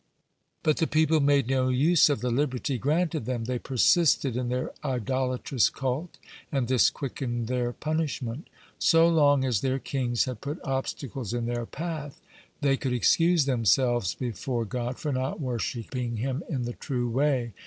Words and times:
But 0.63 0.77
the 0.77 0.87
people 0.87 1.19
made 1.19 1.45
no 1.47 1.69
use 1.69 2.09
of 2.09 2.21
the 2.21 2.31
liberty 2.31 2.79
granted 2.79 3.25
them. 3.25 3.43
They 3.45 3.59
persisted 3.59 4.35
in 4.35 4.49
their 4.49 4.71
idolatrous 4.83 5.69
cult, 5.69 6.17
and 6.51 6.67
this 6.67 6.89
quickened 6.89 7.45
their 7.45 7.71
punishment. 7.71 8.47
So 8.79 9.07
long 9.07 9.45
as 9.45 9.61
their 9.61 9.77
kings 9.77 10.25
had 10.25 10.41
put 10.41 10.59
obstacles 10.63 11.35
in 11.35 11.45
their 11.45 11.67
path, 11.67 12.19
they 12.61 12.77
could 12.77 12.93
excuse 12.93 13.45
themselves 13.45 14.15
before 14.15 14.65
God 14.65 14.97
for 14.97 15.11
not 15.13 15.39
worshipping 15.39 16.17
Him 16.17 16.41
in 16.49 16.63
the 16.63 16.73
true 16.73 17.07
way. 17.07 17.53